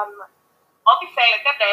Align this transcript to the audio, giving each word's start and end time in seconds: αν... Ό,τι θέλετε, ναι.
αν... 0.00 0.10
Ό,τι 0.92 1.06
θέλετε, 1.16 1.50
ναι. 1.60 1.72